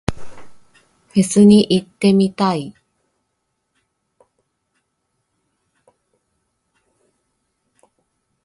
[1.09, 2.73] フェスに行ってみたい。